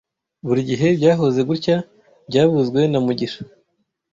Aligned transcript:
Buri 0.45 0.61
gihe 0.69 0.87
byahoze 0.97 1.41
gutya 1.49 1.75
byavuzwe 2.29 2.79
na 2.91 2.99
mugisha 3.05 3.41